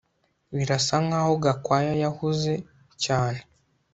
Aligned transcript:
Birasa 0.55 0.95
nkaho 1.05 1.31
Gakwaya 1.43 1.93
yahuze 2.03 2.53
cyane 3.03 3.39